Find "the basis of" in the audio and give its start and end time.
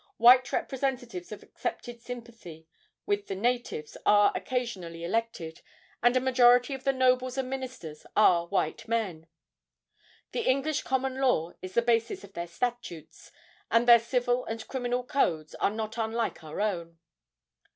11.75-12.33